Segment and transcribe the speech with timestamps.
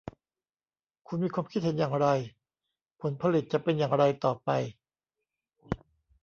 [1.07, 2.07] คุณมีความคิดเห็นอย่างไร
[3.01, 4.49] ผลผลิตจะเป็นอย่างไรต่อไป